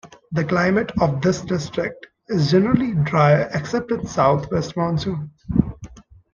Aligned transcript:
The 0.31 0.43
climate 0.43 0.91
of 0.99 1.21
this 1.21 1.41
district 1.41 2.07
is 2.27 2.49
generally 2.49 2.95
dry 3.03 3.41
except 3.53 3.91
in 3.91 4.07
south-west 4.07 4.75
monsoon. 4.75 5.29